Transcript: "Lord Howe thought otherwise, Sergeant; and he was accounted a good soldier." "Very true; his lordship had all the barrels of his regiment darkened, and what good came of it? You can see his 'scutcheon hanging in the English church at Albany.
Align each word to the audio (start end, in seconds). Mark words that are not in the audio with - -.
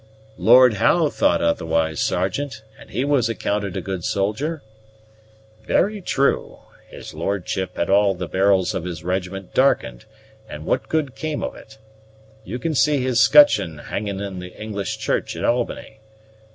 "Lord 0.39 0.73
Howe 0.77 1.09
thought 1.09 1.43
otherwise, 1.43 1.99
Sergeant; 2.01 2.63
and 2.79 2.89
he 2.89 3.05
was 3.05 3.29
accounted 3.29 3.77
a 3.77 3.81
good 3.83 4.03
soldier." 4.03 4.63
"Very 5.61 6.01
true; 6.01 6.57
his 6.89 7.13
lordship 7.13 7.77
had 7.77 7.87
all 7.87 8.15
the 8.15 8.27
barrels 8.27 8.73
of 8.73 8.83
his 8.83 9.03
regiment 9.03 9.53
darkened, 9.53 10.05
and 10.49 10.65
what 10.65 10.89
good 10.89 11.13
came 11.13 11.43
of 11.43 11.53
it? 11.55 11.77
You 12.43 12.57
can 12.57 12.73
see 12.73 12.99
his 13.03 13.21
'scutcheon 13.21 13.77
hanging 13.77 14.19
in 14.19 14.39
the 14.39 14.59
English 14.59 14.97
church 14.97 15.35
at 15.35 15.45
Albany. 15.45 15.99